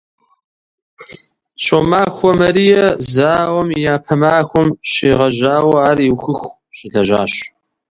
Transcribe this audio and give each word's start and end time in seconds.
Щомахуэ 1.63 2.31
Марие 2.39 2.85
зауэм 3.13 3.69
и 3.75 3.79
япэ 3.93 4.15
махуэм 4.21 4.67
щегъэжьауэ 4.89 5.77
ар 5.89 5.97
иухыху 6.07 6.51
щылэжьащ. 6.75 7.33